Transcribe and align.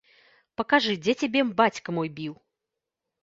Пакажы, 0.59 0.95
дзе 1.03 1.13
цябе 1.19 1.41
бацька 1.59 1.87
мой 1.97 2.09
біў? 2.17 2.33